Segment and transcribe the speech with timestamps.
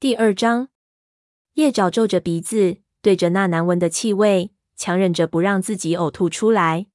[0.00, 0.68] 第二章，
[1.56, 6.86] 叶爪皱着鼻子，对着那难闻的气味，强忍着不让自己呕吐出来。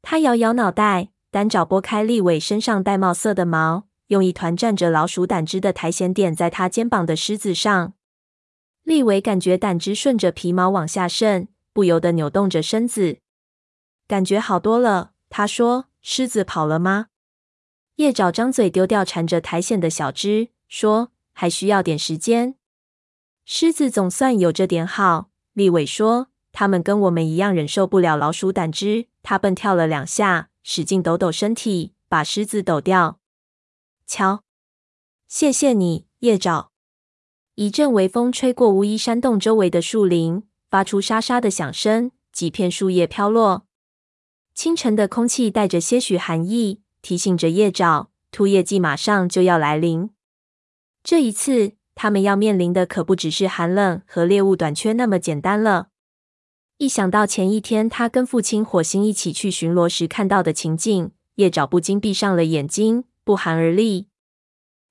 [0.00, 7.92] 他摇摇脑袋，单爪拨开立伟身上玳瑁色的毛，用一团沾着老鼠胆汁的苔藓点在他肩膀的虱子上。
[8.84, 13.18] 立伟感觉胆汁顺着皮毛往下渗，不由得扭动着身子，
[14.08, 15.12] 感觉好多了。
[15.28, 17.08] 他说：“虱子跑了吗？”
[17.96, 21.10] 叶爪张嘴丢掉缠着苔藓的小枝，说。
[21.34, 22.54] 还需要点时间。
[23.44, 33.18] 狮子总算有这点好，立伟说：“他们跟我们一样忍受不了老鼠胆汁。”他蹦跳了两下，使劲抖抖身体，把狮子抖掉。
[34.06, 34.44] 瞧，
[35.28, 36.70] 谢谢你，叶爪。
[37.54, 43.66] 一阵微风吹过乌衣山洞周围的树林，发出沙沙的响声，几片树叶飘落。
[44.54, 50.10] 清晨的空气带着些许寒意，提醒着叶爪，秃叶季马上就要来临。
[51.04, 55.88] 这一次，他们要面临的可不只是寒冷和猎物短缺那么简单了。
[56.78, 64.08] 一想到前一天他跟父亲火星一起去巡逻时看到的情景，叶爪不禁闭上了眼睛，不寒而栗。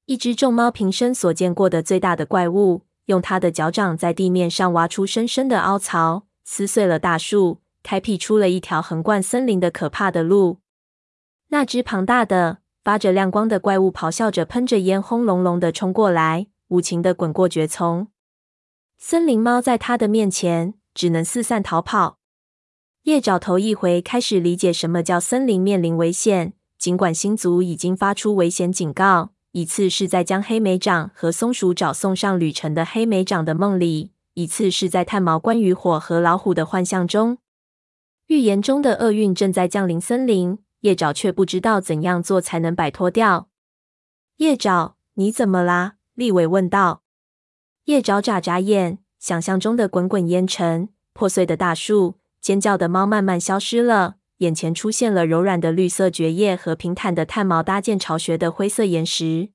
[0.05, 10.59] 一只众猫平生所见过的最大的怪物，用它的脚掌在地面上挖出深深的凹槽，撕碎了大树，开辟出了一条横贯森林的可怕的路。
[11.47, 18.07] 那只庞大的，发着亮光的怪物咆哮着，喷着烟，轰隆隆的冲过来，无情的滚过蕨丛。
[18.97, 22.17] 森林猫在它的面前只能四散逃跑。
[23.03, 37.37] 叶爪头一回开始理解什么叫森林面临危险，尽管星族已经发出危险警告，一次是在将黑莓长和松鼠找送上旅程的黑莓长的梦里，一次是在探毛关于火和老虎的幻象中。
[38.27, 40.59] 预言中的厄运正在降临森林。
[40.83, 43.49] 叶爪却不知道怎样做才能摆脱掉。
[44.37, 45.95] 叶爪，你怎么啦？
[46.13, 47.03] 立伟问道。
[47.85, 59.51] 叶爪眨眨眼，想象中的滚滚烟尘、破碎的大树、尖叫的猫慢慢消失了，眼前出现了柔软的绿色蕨叶和平坦的炭毛搭建巢穴的灰色岩石。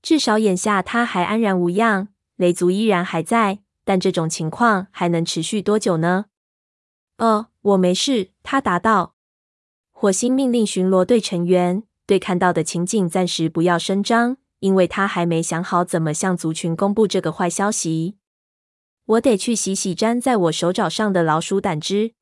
[0.00, 6.26] 至少眼下他还安然无恙，雷族依然还在，但这种情况还能持续多久呢？
[7.18, 9.15] 哦，我没事，他答道。
[9.98, 18.18] 火星命令巡逻队成员对看到的情景暂时不要声张，因为他还没想好怎么向族群公布这个坏消息。
[19.06, 22.12] 我得去洗洗粘在我手爪上的老鼠胆汁。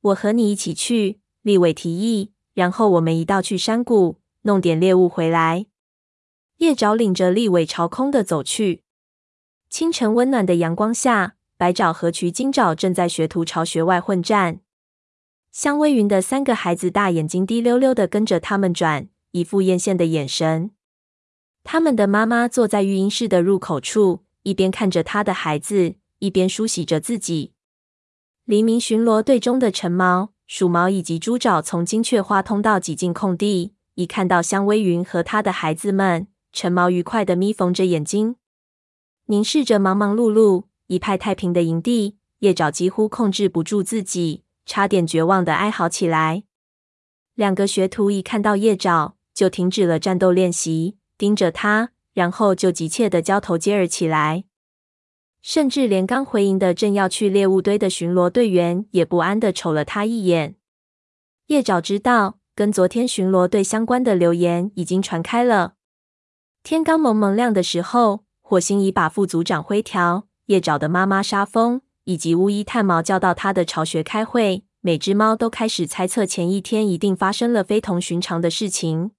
[0.00, 2.32] 我和你一起去，立伟提议。
[2.52, 5.66] 然后我们一道去山谷弄点猎物回来。
[6.56, 8.82] 叶爪领着立伟朝空的走去。
[9.70, 14.62] 清晨温暖的阳光下，白爪和渠金爪正在学徒巢穴外混战。
[15.58, 20.70] 香微云的三个孩子大眼睛滴溜溜的跟着他们转，一副艳羡的眼神。
[21.64, 27.54] 他们的妈妈坐在育婴室的入口处，一边看着她的孩子，一边梳洗着自己。
[28.44, 38.36] 黎明巡逻队中的橙毛、鼠毛以及猪爪从金雀花通道挤进空地，一看到香微云和她的孩子们，橙毛愉快的眯缝着眼睛，
[39.26, 42.14] 凝视着忙忙碌碌、一派太平的营地。
[42.38, 44.44] 叶爪几乎控制不住自己。
[44.68, 46.44] 差点绝望的哀嚎起来。
[47.34, 54.44] 两个学徒一看到叶爪，就停止了战斗练习，盯着他，然后就急切的交头接耳起来。
[55.40, 60.56] 甚至连刚回营的正要去猎物堆的巡逻队员也不安的瞅了他一眼。
[61.46, 65.74] 叶爪知道，跟昨天巡逻队相关的流言已经传开了。
[66.62, 71.80] 天刚蒙蒙亮的时候，火星已把副组长灰条、叶爪的妈妈杀疯。
[72.08, 79.10] 以及巫医炭毛叫到他的巢穴开会，每只猫都开始猜测前一天一定发生了非同寻常的事情。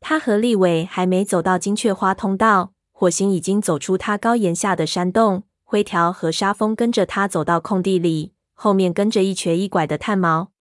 [0.00, 5.42] 他和立伟还没走到金雀花通道，火星已经走出他高岩下的山洞。
[5.64, 10.52] 灰条和沙风跟着他走到空地里，后面跟着一瘸一拐的炭毛。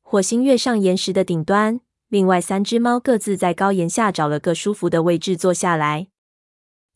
[0.00, 6.08] 火星跃上岩石的顶端，另外三只猫各自在高岩下找了个舒服的位置坐下来，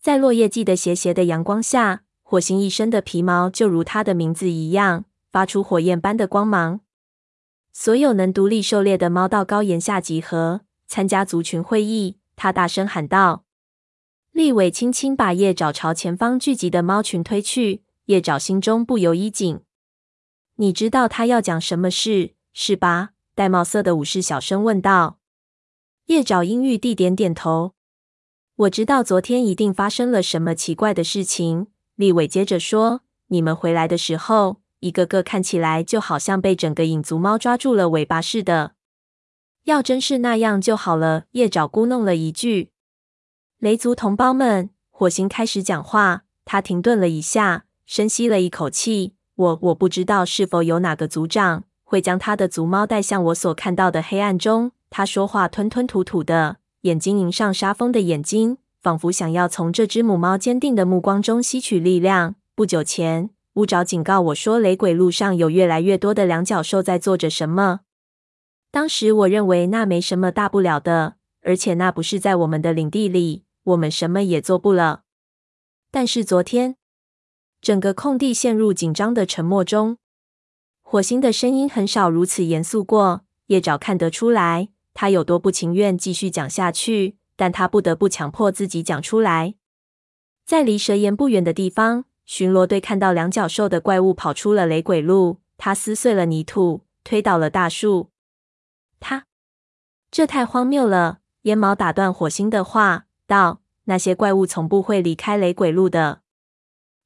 [0.01, 2.05] 在落叶季的斜斜的阳光下。
[2.29, 6.81] 火星一身的皮毛就如它的名字一样，发出火焰般的光芒。
[7.73, 12.19] 所有能独立狩猎的猫到高岩下集合，参加族群会议。
[12.35, 13.45] 他大声喊道
[14.33, 19.61] ：“立伟轻轻把叶爪朝前方聚集的猫群推去。”叶爪心中不由一紧。
[20.57, 23.11] 你知道他要讲什么事，是吧？
[23.37, 25.21] 玳瑁色的武士小声问道。
[26.07, 27.75] 叶爪阴郁地点点头。
[28.57, 31.69] 我知道昨天一定发生了什么奇怪的事情。
[31.97, 38.73] 立伟接着说：“你们回来的时候，一个个看起来就好像被整个影族猫抓住了尾巴似的。
[39.65, 42.71] 要真是那样就好了。”叶爪咕噥了一句。
[43.59, 46.23] 雷族同胞们，火星开始讲话。
[46.45, 49.15] 他停顿了一下，深吸了一口气。
[49.35, 54.73] 我我不知道是否有哪个族长会将他的族猫带向我所看到的黑暗中。
[54.89, 62.37] 他说话吞吞吐吐的，眼睛迎上沙风的眼睛，仿佛想要从这只母猫坚定的目光中吸取力量。
[62.55, 67.81] 不久前，乌爪警告我说，雷鬼路上有越来越多的两脚兽在做着什么。
[68.71, 75.03] 当时我认为那没什么大不了的，而且那不是在我们的领地里，我们什么也做不了。
[75.91, 76.77] 但是昨天，
[77.61, 79.99] 整个空地陷入紧张的沉默中。
[80.83, 83.23] 火星的声音很少如此严肃过。
[83.47, 89.55] 叶爪看得出来，他有多不情愿继续讲下去，但他不得不强迫自己讲出来。
[90.45, 98.11] 在离蛇岩不远的地方，巡逻队看到两脚兽的怪物跑出了雷鬼路，他撕碎了泥土，推倒了大树。
[98.99, 99.27] 他，
[100.11, 101.19] 这太荒谬了！
[101.43, 103.63] 烟毛打断火星的话，道。
[103.89, 106.23] 那些怪物从不会离开雷鬼路的，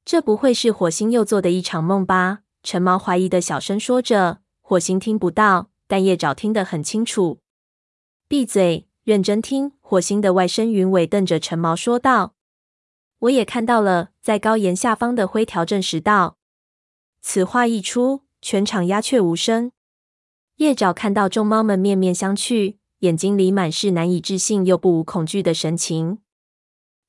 [0.03, 2.39] 这不会是火星又做的一场梦吧？
[2.63, 4.39] 陈毛怀疑的小声说着。
[4.61, 7.39] 火星听不到，但叶爪听得很清楚。
[8.27, 9.71] 闭嘴，认真听！
[9.79, 12.35] 火星的外甥云尾瞪着陈毛说道
[13.19, 16.37] ：“我也看到了。”在高岩下方的灰条证实道。
[17.21, 19.71] 此话一出，全场鸦雀无声。
[20.57, 26.19] 叶爪看到众猫们面面相觑，眼睛里满是难以置信又不无恐惧的神情。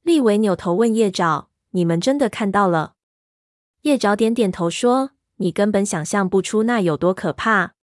[0.00, 2.94] 利维扭头问叶爪：“你们真的看到了？”
[3.82, 7.74] 叶爪点点头说：“你根本想象不出那有多可怕。”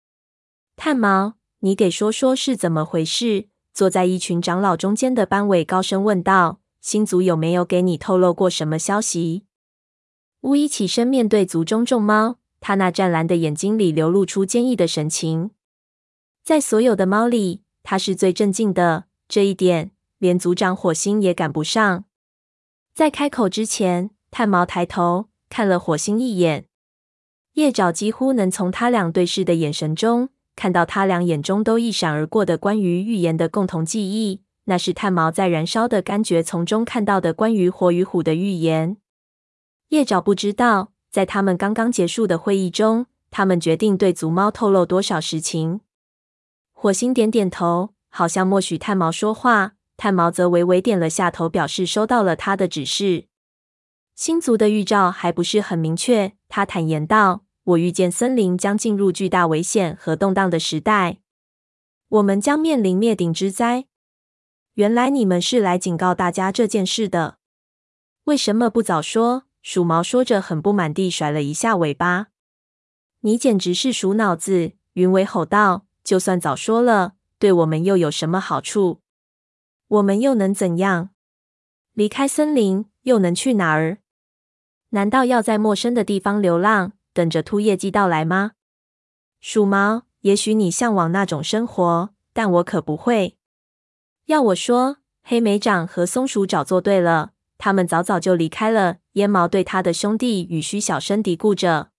[0.74, 3.48] 炭毛，你给说说是怎么回事？
[3.78, 9.44] 坐在一群长老中间的班委高声问道：“星族有没有给你透露过什么消息？”
[10.42, 15.52] 巫医起身面对族中众猫，他那湛蓝的眼睛里流露出坚毅的神情。
[16.42, 22.06] 在所有的猫里，他是最镇静的，这一点连族长火星也赶不上。
[22.92, 26.66] 在开口之前，炭毛抬头看了火星一眼。
[27.52, 34.42] 叶爪几乎能从他俩对视的眼神中，看到他俩眼中都一闪而过的关于预言的共同记忆。
[34.64, 38.96] 那是炭毛在燃烧的柑橘丛中看到的关于火与虎的预言。
[39.90, 45.80] 叶爪不知道，在他们刚刚结束的会议中，他们决定对族猫透露多少实情。
[46.72, 49.74] 火星点点头，好像默许炭毛说话。
[49.96, 53.26] 炭毛则微微点了下头，表示收到了他的指示。
[54.16, 61.18] 星族的预兆还不是很明确，他坦言道：“我预见森林将进入巨大危险和动荡的时代，
[62.08, 63.86] 我们将面临灭顶之灾。
[64.74, 67.36] 原来你们是来警告大家这件事的，
[68.24, 72.28] 为什么不早说？”鼠毛说着，很不满地甩了一下尾巴。
[73.20, 79.02] “你简直是鼠脑子！”云尾吼道，“就算早说了，对我们又有什么好处？”
[79.88, 81.10] 我们又能怎样？
[81.92, 83.98] 离开森林又能去哪儿？
[84.90, 88.52] 难道要在陌生的地方流浪，等着秃夜季到来吗？
[89.40, 93.36] 鼠毛，也许你向往那种生活，但我可不会。
[94.26, 98.98] 要我说，黑莓长和松鼠爪做对了，他们早早就离开了。
[99.14, 101.90] 烟毛对他的兄弟羽须小声嘀咕着。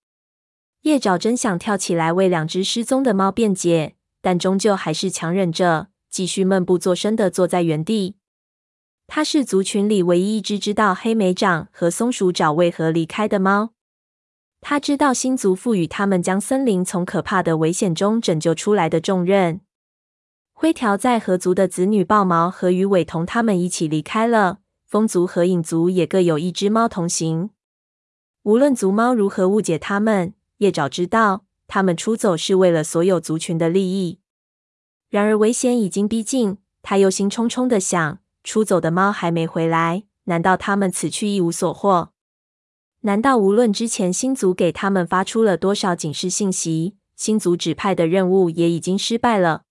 [0.84, 5.88] 叶爪真想跳起来为两只失踪的猫辩解，但终究还是强忍着。
[6.08, 8.16] 继续闷不作声的坐在原地。
[9.06, 13.74] 他是族群里唯一一只知道黑莓长和松鼠爪为何离开的猫。
[14.60, 19.60] 他知道星族赋予他们将森林从可怕的危险中拯救出来的重任。
[20.52, 24.58] 灰条在河族的子女豹毛和鱼尾同他们一起离开了。
[24.86, 27.50] 风族和影族也各有一只猫同行。
[28.42, 34.18] 无论族猫如何误解他们，叶爪知道他们出走是为了所有族群的利益。
[35.08, 42.12] 然而危险已经逼近，他忧心忡忡地想：出走的猫还没回来，难道他们此去一无所获？
[43.02, 49.62] 难道无论之前星族给他们发出了多少警示信息，星族指派的任务也已经失败了？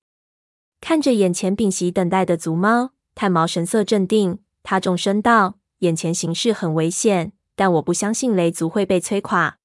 [0.81, 9.57] 看着眼前屏息等待的族猫，炭毛神色镇定，他重声道：“眼前形势很危险，但我不相信雷族会被摧垮。”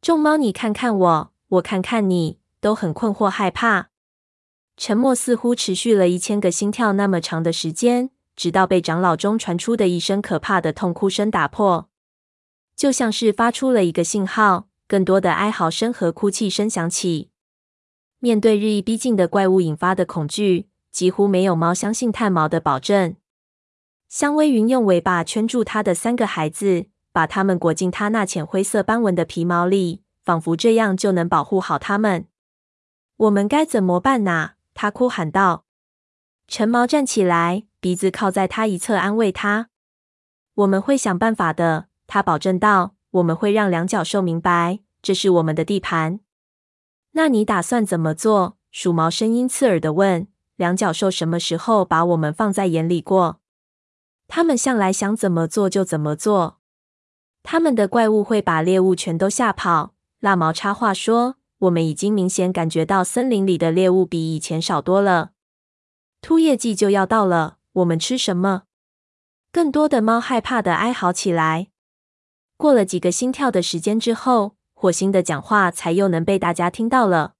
[0.00, 3.88] 众猫，你看看我，我看看你，都很困惑害怕。
[4.76, 11.88] 沉默似乎持续了一千个心跳那么长的时间，直到被长老中传出的一声可怕的痛哭声打破，
[12.76, 14.68] 就像是发出了一个信号。
[14.88, 17.30] 更多的哀嚎声和哭泣声响起。
[18.20, 23.16] 面对日益逼近的怪物引发的恐惧，几乎没有猫相信炭毛的保证。
[24.08, 32.28] 香微云用尾巴圈住他的三个孩子，把他们裹进他那浅灰色斑纹的皮毛里，仿佛这样就能保护好他们。
[33.16, 34.52] 我们该怎么办呢？
[34.72, 35.64] 他哭喊道
[36.46, 39.68] ：“陈毛站起来，鼻子靠在他一侧，安慰他。
[40.54, 42.94] 我们会想办法的，他保证道。
[43.12, 46.20] 我们会让两角兽明白，这是我们的地盘。
[47.12, 48.58] 那你打算怎么做？
[48.70, 50.28] 鼠毛声音刺耳的问。
[50.56, 53.40] 两角兽什么时候把我们放在眼里过？
[54.28, 56.58] 他们向来想怎么做就怎么做。
[57.42, 59.94] 他们的怪物会把猎物全都吓跑。
[60.20, 65.30] 蜡毛插话说：“我们已经明显感觉到森林里的猎物比以前少多了。
[66.20, 68.64] 秃叶季就要到了，我们吃什么？”
[69.52, 71.68] 更多的猫害怕的哀嚎起来。
[72.56, 77.34] 过了几个心跳的时间之后，火星的讲话才又能被大家听到了。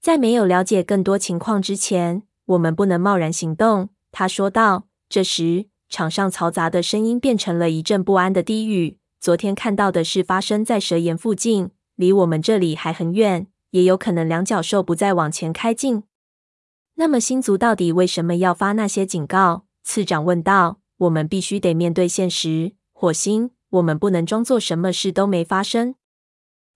[0.00, 3.90] 在没有了解更多情况之前，我们不能贸然行动。
[4.10, 4.86] 他说道。
[5.08, 8.98] 这时，场上嘈杂的声音变成了一阵不安的低语。
[9.20, 16.02] 昨天看到的事发生在蛇岩附近，离我们这里还很远，也有可能两角兽不再往前开进。
[16.94, 19.66] 那么星族到底为什么要发那些警告？
[19.84, 20.80] 次长问道。
[20.96, 23.50] 我们必须得面对现实，火星。
[23.74, 25.96] 我们不能装作什么事都没发生。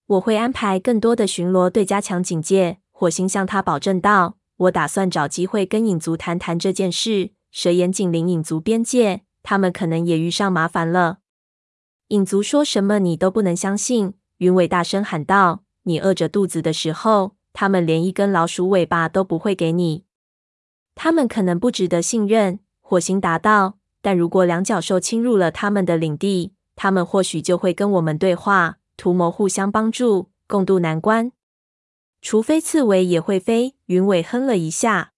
[0.07, 2.79] 我会安排更多的巡逻队加强警戒。
[2.91, 4.37] 火星向他保证道
[4.67, 7.31] ：“我打算找机会跟影族谈谈这件事。
[7.53, 11.19] 蛇眼紧邻影族边界，他们可能也遇上麻烦了。”
[12.09, 14.15] 影族说什么你都不能相信。
[14.39, 20.05] 云尾大声喊道：“你饿着肚子的时候，他们连一根老鼠尾巴都不会给你。
[20.97, 31.33] 他们可能不值得信任。”火星答道：“但如果两角兽侵入了他们的领地，”他们或许就会跟我们对话，图谋互相帮助，共度难关。
[32.23, 33.75] 除非刺猬也会飞。
[33.87, 35.13] 云尾哼了一下，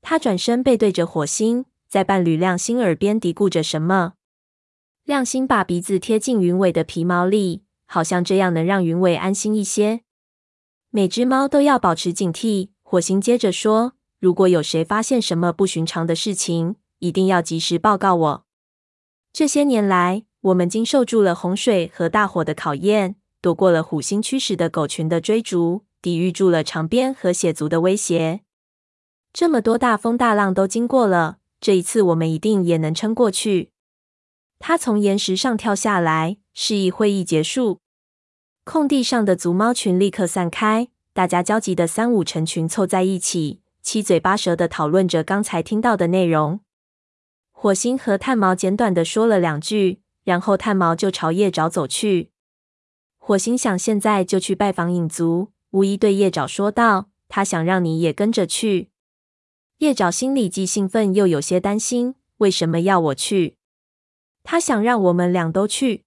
[0.00, 4.14] 他转身背对着火星，在伴侣亮星耳边嘀咕着什么。
[5.04, 10.00] 亮星把鼻子贴近云尾的皮毛里，好像这样能让云尾安心一些。
[10.90, 12.70] 每只猫都要保持警惕。
[12.82, 18.46] 火星接着说：“如果有谁发现什么不寻常的事情，一定要及时报告我。”
[19.32, 28.40] 这些年来，我们经受住了洪水和大火的考验，躲过了虎星驱使的狗群的追逐，抵御住了长鞭和血族的威胁。
[29.32, 33.70] 这么多大风大浪都经过了，这一次我们一定也能撑过去。
[34.58, 37.78] 他从岩石上跳下来，示意会议结束。
[38.64, 46.60] 空地上的族猫群立刻散开，大家焦急的三五成群凑在一起，七嘴八舌的讨论着刚才听到的内容。
[47.52, 50.01] 火星和炭毛简短的说了两句。
[50.24, 52.30] 然后炭毛就朝叶爪走去。
[53.18, 55.52] 火星想现在就去拜访影族。
[55.70, 58.90] 巫医对叶爪说道：“他想让你也跟着去。”
[59.78, 63.56] 叶爪心里既兴奋又有些担心，为什么要我去？
[64.42, 66.04] 他想让我们俩都去。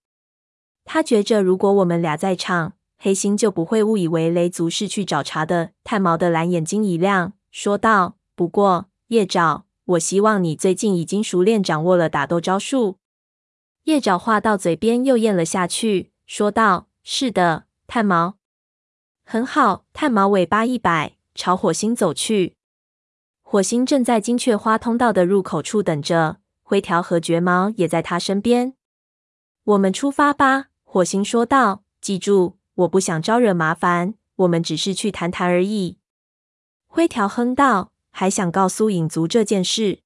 [0.84, 5.72] 他觉着如果我们俩在场，黑星就不会误以为雷族是去找茬的。
[5.84, 12.98] 炭毛的蓝眼睛一亮，说道：“不过叶爪，我希望你最近已经熟练掌握了打斗招数。”
[13.86, 18.38] 叶爪话到嘴边又咽了下去，说道：“是的，炭毛，
[19.24, 22.56] 很好。”炭毛尾巴一摆，朝火星走去。
[23.44, 28.74] 火星正在金雀花通道的入口处等着，灰条和绝毛也在他身边。
[29.64, 31.84] 我们出发吧，火星说道。
[32.02, 36.00] 记住，我不想招惹麻烦，我们只是去谈谈而已。
[36.88, 40.00] 灰条哼道：“还想告诉影族这件事。”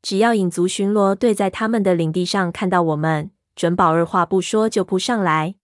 [0.00, 5.56] 只要影族巡逻队在他们的领地上看到我们，准保二话不说就扑上来。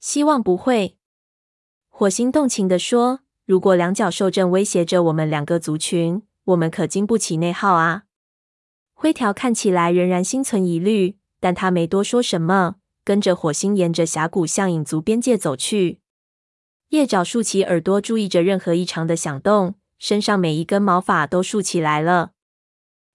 [0.00, 0.96] 希望不会。
[1.88, 8.04] 火星动情地说：“如果两角兽正威胁着我们两个族群，我们可经不起内耗啊。”
[8.94, 16.00] 灰条看起来仍然心存疑虑，但他没多说什么，跟着火星沿着峡谷向影族边界走去。
[16.88, 22.32] 叶爪竖起耳朵，注意着任何异常的响动，身上每一根毛发都竖起来了。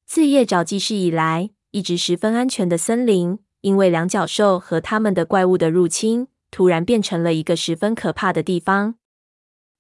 [0.08, 8.96] 自叶爪记事以来，一直十分安全的森林，因为两角兽和他们的怪物的入侵，突然变成了一个十分可怕的地方。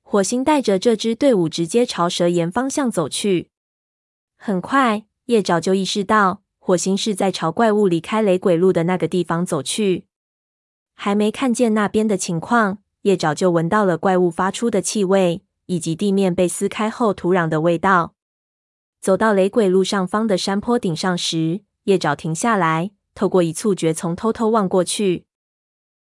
[0.03, 3.51] 火星带着这支队伍直接朝蛇岩方向走去。
[4.35, 10.07] 很快，叶爪就意识到，火星是在朝怪物离开雷鬼路的那个地方走去。
[10.93, 18.15] 还没看见那边的情况，叶爪就闻到了怪物发出的气味，以及地面被撕开后土壤的味道。
[18.99, 25.25] 走到雷鬼路上方的山坡顶上时，叶爪停下来，透过一簇蕨丛偷偷望过去。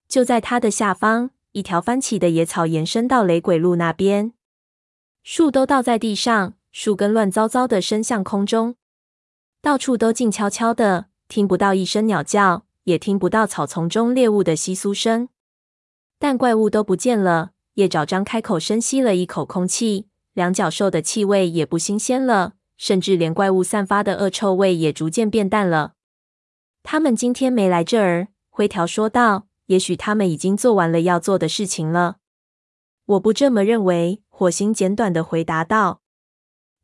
[0.08, 4.32] 就在它的下方，一条翻起的野草延伸到雷鬼路那边，
[5.22, 8.76] 树都倒在地上，树根乱糟糟的伸向空中，
[9.61, 15.28] 到处都静悄悄的，听不到一声鸟叫，也听不到草丛中猎物的窸窣声。
[16.18, 17.50] 但怪物都不见了。
[17.75, 22.52] 叶爪张开口深吸了一口空气，两角兽的气味也不新鲜了。
[22.83, 25.93] 甚至连怪物散发的恶臭味也逐渐变淡了。
[26.83, 28.27] 他们今天没来这儿。
[28.51, 32.17] 灰条说道：“也许他们已经做完了要做的事情了。”
[33.07, 34.21] 我不这么认为。
[34.29, 36.01] 火星简短的回答道：“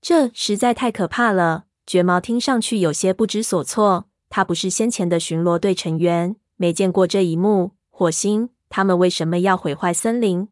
[0.00, 4.08] 这实在太可怕了。”绝毛听上去有些不知所措。
[4.28, 7.72] 他不是先前的巡逻队成员，没见过这一幕。
[7.90, 10.48] 火星，他们为什么要毁坏森林？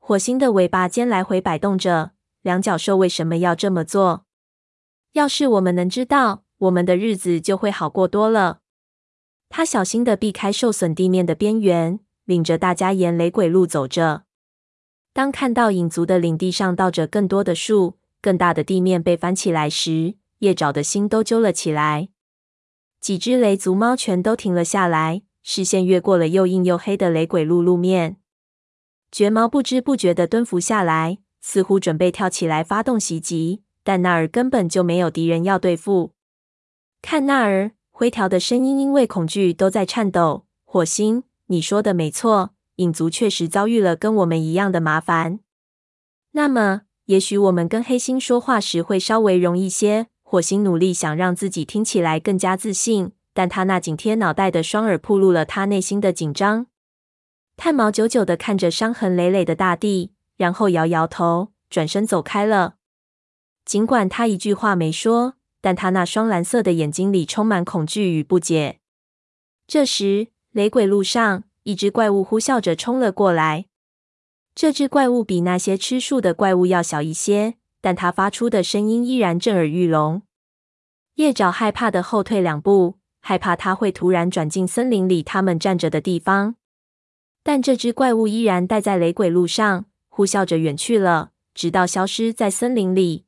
[0.00, 2.10] 火星的尾巴尖来回摆动着。
[2.42, 4.24] 两脚兽为什么要这么做？
[5.12, 8.60] 要是我们能知道，我们的日子就会好过多了。
[9.48, 14.24] 他小心地避开受损地面的边缘，领着大家沿雷鬼路走着。
[15.14, 22.10] 当看到影族的领地上倒着更多的树，更大的地面被翻起来时，叶爪的心都揪了起来。
[23.00, 28.18] 几只雷族猫全都停了下来，视线越过了又硬又黑的雷鬼路路面。
[29.10, 36.12] 绝毛不知不觉地蹲伏下来，似乎准备跳起来发动袭击，但那儿根本就没有敌人要对付。
[37.00, 40.44] 看那儿，灰条的声音因为恐惧都在颤抖。
[40.66, 42.50] 火星，你说的没错。
[42.76, 45.40] 影族确实遭遇了跟我们一样的麻烦。
[46.32, 50.08] 那么，也许我们跟黑星说话时会稍微容易些。
[50.22, 56.66] 火星努力想让自己听起来更加自信，但他那紧贴脑袋的双耳暴露了他内心的紧张。
[57.56, 62.74] 炭毛久久地看着伤痕累累的大地，然后摇摇头，转身走开了。
[63.68, 68.78] 尽管他一句话没说，但他那双蓝色的眼睛里充满恐惧与不解。
[69.66, 71.44] 这时，雷鬼路上。
[71.64, 73.66] 一只怪物呼啸着冲了过来。
[74.54, 80.22] 这只怪物比那些吃树的怪物要小一些，但它发出的声音依然震耳欲聋。
[81.16, 86.54] 叶爪害怕的后退两步，害怕它会突然转进森林里他们站着的地方。
[87.42, 93.26] 但这只怪物依然待在雷鬼路上，呼啸着远去了，直到消失在森林里。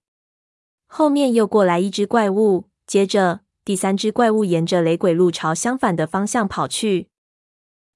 [0.93, 7.09] 后面又过来一只怪物，接着第三只怪物沿着雷鬼路朝相反的方向跑去。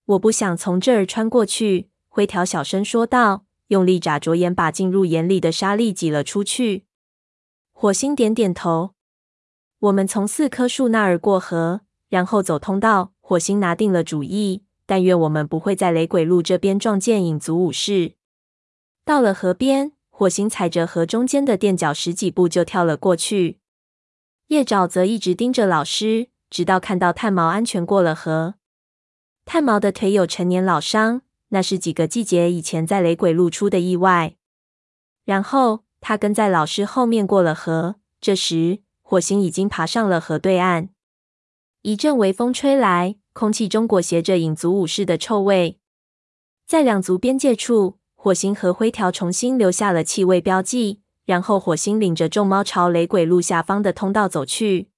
[0.05, 6.85] 我不想从这儿穿过去，灰条小声说道，用力眨着眼，把进入眼里的沙粒挤了出去。
[7.73, 8.93] 火星点点头。
[9.81, 13.13] 我们从四棵树那儿过河，然后走通道。
[13.21, 18.13] 火星拿定了主意，但愿我们不会在雷鬼路这边撞见影族武士。
[19.05, 23.59] 到了河边，火星踩着河中间的垫脚，十几步就跳了过去。
[24.47, 28.55] 叶爪则一直盯着老师，直到看到炭毛安全过了河。
[29.45, 34.37] 炭毛的腿有陈年老伤，那是几个季节以前在雷鬼露出的意外。
[35.25, 37.97] 然后他跟在老师后面过了河。
[38.21, 40.91] 这时，火星已经爬上了河对岸。
[41.83, 45.81] 一阵微风吹来，空气中裹挟着影族武士的臭味。
[46.65, 51.03] 在两族边界处，火星和灰条重新留下了气味标记。
[51.27, 54.89] 然后，火星领着众猫朝雷鬼路下方的通道走去。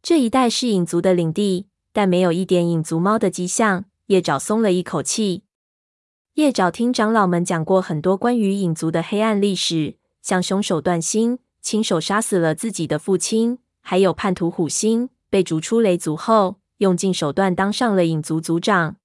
[0.00, 1.68] 这一带是影族的领地。
[1.92, 5.42] 但没有一点影族猫的迹象，叶爪松了一口气。
[6.34, 18.96] 叶爪听长老们讲过很多关于影族的黑暗历史，像凶手段星亲手杀死了自己的父亲，还有叛徒虎星被逐出雷族后，用尽手段当上了影族族长。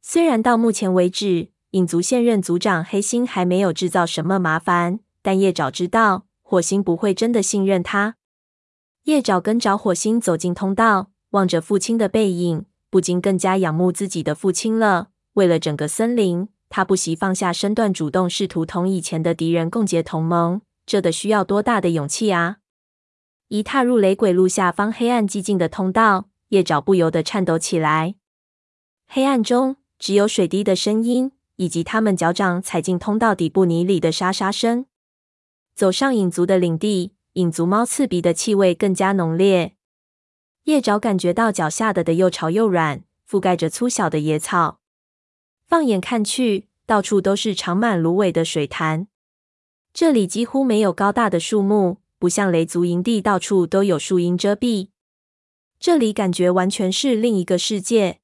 [0.00, 8.14] 虽然到目前为止，影族现任族长黑星还没有制造什么麻烦，但叶爪知道火星不会真的信任他。
[9.04, 11.10] 叶爪跟着火星走进通道。
[11.30, 15.08] 望着父亲的背影，不禁更加仰慕自己的父亲了。
[15.32, 20.60] 为了整个森林，他不惜放下身段，主动试图同以前的敌人共结同盟。
[20.86, 22.58] 这得需要多大的勇气啊！
[23.48, 28.14] 一踏入雷鬼路下方黑暗寂静的通道，叶爪不由得颤抖起来。
[29.08, 34.86] 黑暗中只有水滴的声音，以及他们脚掌踩进通道底部泥里的沙沙声。
[35.74, 39.74] 走上影族的领地，影族猫刺鼻的气味更加浓烈。
[40.64, 44.80] 叶爪感觉到脚下的的又潮又软，覆盖着粗小的野草。
[45.66, 49.08] 放眼看去，到处都是长满芦苇的水潭。
[49.92, 54.88] 这里几乎没有高大的树木，不像雷族营地到处都有树荫遮蔽。
[55.78, 58.20] 这里感觉完全是另一个世界。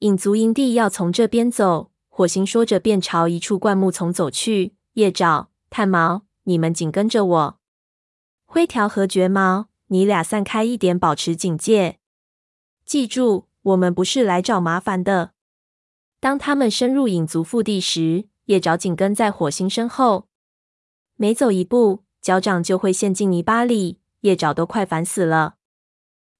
[0.00, 4.74] 影族营地要从这边走，火星说着便朝一处灌木丛走去。
[4.94, 7.60] 叶爪、炭毛，你们紧跟着我。
[8.46, 9.66] 灰条和绝毛。
[9.88, 11.98] 你俩散开一点，保持警戒。
[12.86, 15.32] 记住，我们不是来找麻烦的。
[16.18, 20.26] 当他们深入影族腹地时，叶爪紧跟在火星身后。
[21.16, 25.56] 每走一步，脚掌就会陷进泥巴里，叶爪都快烦死了。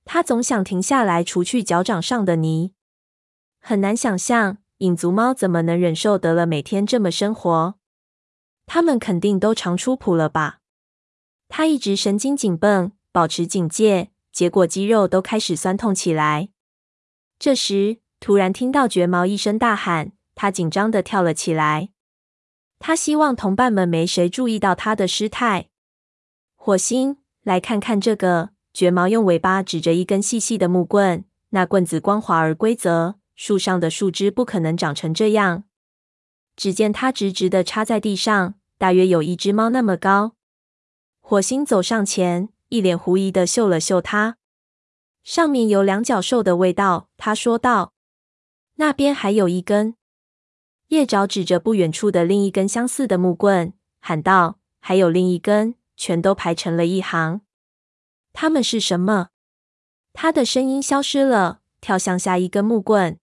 [0.07, 2.73] 他总想停下来除去脚掌上的泥。
[3.61, 7.75] 很难想象，影族猫怎么能忍受得了每天这么生活？
[8.67, 10.59] 他们肯定都尝出谱了吧？
[11.49, 12.93] 他一直神经紧绷。
[13.12, 16.51] 保持警戒，结果肌肉都开始酸痛起来。
[17.39, 21.89] 这时，突然听到绝毛一声大喊，他紧张地跳了起来。
[22.79, 25.71] 他希望同伴们没谁注意到他的失态。
[26.57, 28.51] 火星，来看看这个！
[28.75, 35.64] 绝毛用尾巴指着一根细细的木棍，那棍子光滑而规则，树上的树枝不可能长成这样。
[36.57, 40.35] 只见它直直的插在地上，大约有一只猫那么高。
[41.20, 44.38] 火星走上前，一脸狐疑的嗅了嗅它，
[45.22, 47.11] 上面有两脚兽的味道。
[47.16, 47.92] 他说道
[48.77, 49.94] ：“那边还有一根。”
[50.88, 57.42] 叶爪指着不远处的另一根相似的木棍，喊道：“还有另一根，全都排成了一行。
[58.33, 59.29] 它们是什么？”
[60.14, 63.18] 他的声音消失了，跳向下一根木棍。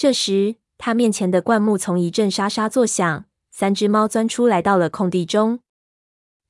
[0.00, 5.58] 这时，他面前的灌木丛一阵沙沙作响，三只猫钻出来到了空地中。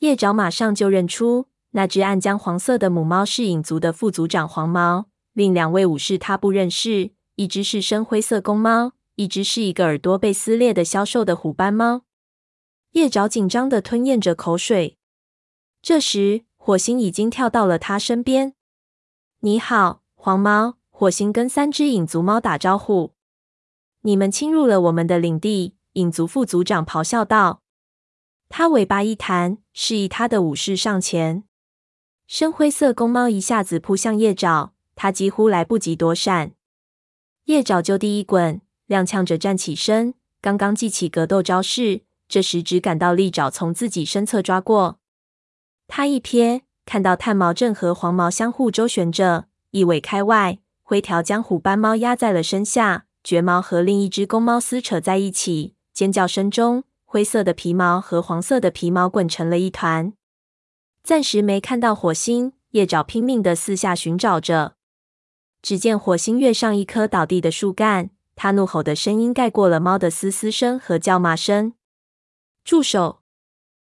[0.00, 8.92] 叶爪马上就认出那只暗浆黄色的母猫是影族的副族长黄毛，另两位武士他不认识，一只是深灰色公猫。
[9.14, 12.02] 一只是一个耳朵被撕裂的消瘦的虎斑猫，
[12.92, 14.98] 叶爪紧张的吞咽着口水。
[15.80, 18.52] 这时，火星已经跳到了他身边。
[19.40, 23.14] “你好，黄猫！”火星跟三只影族猫打招呼。
[24.08, 27.60] “你们侵入了我们的领地！”影族副族长咆哮道。
[28.48, 31.44] 他尾巴一弹，示意他的武士上前。
[32.26, 36.52] 深灰色公猫一下子扑向叶爪，他几乎来不及躲闪。
[37.44, 38.62] 叶爪就地一滚。
[38.88, 44.98] 踉跄着站起身，刚刚记起格斗招式，这时只感到利爪从自己身侧抓过。
[45.86, 60.14] 他一瞥，看到炭毛正和黄毛相互周旋着，一尾开外，灰条将虎斑猫压在了身下，绝毛和另一只公猫撕扯在一起，尖叫声中，灰色的皮毛和黄色的皮毛滚成了一团。
[61.02, 64.76] 暂时没看到火星，叶爪拼命地四下寻找着，
[65.60, 68.08] 只见火星跃上一棵倒地的树干。
[68.34, 71.74] 他怒吼的声音盖过了猫的嘶嘶声和叫骂声。
[72.64, 73.20] “住手！